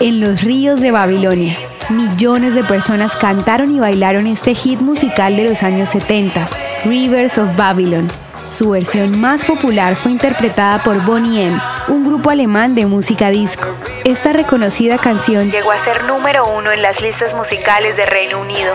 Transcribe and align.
En 0.00 0.20
los 0.20 0.42
ríos 0.42 0.80
de 0.80 0.90
Babilonia, 0.90 1.56
millones 1.90 2.54
de 2.54 2.64
personas 2.64 3.14
cantaron 3.14 3.74
y 3.74 3.78
bailaron 3.78 4.26
este 4.26 4.54
hit 4.54 4.80
musical 4.80 5.36
de 5.36 5.48
los 5.48 5.62
años 5.62 5.90
70, 5.90 6.48
Rivers 6.84 7.38
of 7.38 7.54
Babylon. 7.56 8.08
Su 8.50 8.70
versión 8.70 9.20
más 9.20 9.44
popular 9.44 9.94
fue 9.94 10.10
interpretada 10.10 10.82
por 10.82 11.04
Bonnie 11.04 11.44
M, 11.44 11.60
un 11.86 12.04
grupo 12.04 12.30
alemán 12.30 12.74
de 12.74 12.86
música 12.86 13.30
disco. 13.30 13.68
Esta 14.04 14.32
reconocida 14.32 14.98
canción 14.98 15.52
llegó 15.52 15.70
a 15.70 15.84
ser 15.84 16.02
número 16.04 16.48
uno 16.48 16.72
en 16.72 16.82
las 16.82 17.00
listas 17.00 17.32
musicales 17.34 17.96
de 17.96 18.06
Reino 18.06 18.40
Unido. 18.40 18.74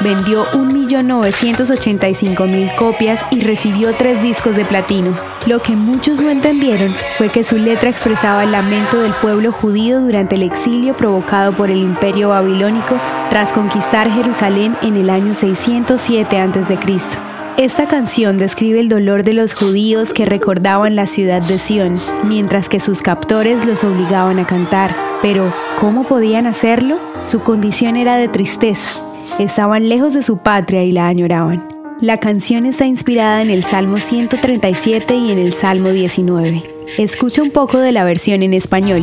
Vendió 0.00 0.44
1.985.000 0.52 2.74
copias 2.74 3.24
y 3.30 3.40
recibió 3.40 3.94
tres 3.94 4.20
discos 4.22 4.54
de 4.56 4.66
platino. 4.66 5.14
Lo 5.46 5.62
que 5.62 5.76
muchos 5.76 6.20
no 6.20 6.28
entendieron 6.28 6.92
fue 7.16 7.28
que 7.28 7.44
su 7.44 7.56
letra 7.56 7.88
expresaba 7.88 8.42
el 8.42 8.50
lamento 8.50 9.00
del 9.00 9.12
pueblo 9.12 9.52
judío 9.52 10.00
durante 10.00 10.34
el 10.34 10.42
exilio 10.42 10.96
provocado 10.96 11.52
por 11.52 11.70
el 11.70 11.78
imperio 11.78 12.30
babilónico 12.30 12.98
tras 13.30 13.52
conquistar 13.52 14.10
Jerusalén 14.10 14.76
en 14.82 14.96
el 14.96 15.08
año 15.08 15.34
607 15.34 16.40
a.C. 16.40 16.78
Esta 17.58 17.86
canción 17.86 18.38
describe 18.38 18.80
el 18.80 18.88
dolor 18.88 19.22
de 19.22 19.34
los 19.34 19.54
judíos 19.54 20.12
que 20.12 20.24
recordaban 20.24 20.96
la 20.96 21.06
ciudad 21.06 21.40
de 21.40 21.60
Sión, 21.60 21.96
mientras 22.24 22.68
que 22.68 22.80
sus 22.80 23.00
captores 23.00 23.64
los 23.64 23.84
obligaban 23.84 24.40
a 24.40 24.46
cantar. 24.46 24.96
Pero, 25.22 25.52
¿cómo 25.78 26.02
podían 26.02 26.48
hacerlo? 26.48 26.98
Su 27.22 27.38
condición 27.40 27.96
era 27.96 28.16
de 28.16 28.26
tristeza. 28.26 29.00
Estaban 29.38 29.88
lejos 29.88 30.12
de 30.12 30.24
su 30.24 30.38
patria 30.38 30.82
y 30.82 30.90
la 30.90 31.06
añoraban. 31.06 31.75
La 32.00 32.18
canción 32.18 32.66
está 32.66 32.84
inspirada 32.84 33.40
en 33.42 33.48
el 33.48 33.64
Salmo 33.64 33.96
137 33.96 35.14
y 35.14 35.30
en 35.30 35.38
el 35.38 35.54
Salmo 35.54 35.88
19. 35.88 36.62
Escucha 36.98 37.42
un 37.42 37.50
poco 37.50 37.78
de 37.78 37.90
la 37.90 38.04
versión 38.04 38.42
en 38.42 38.52
español. 38.52 39.02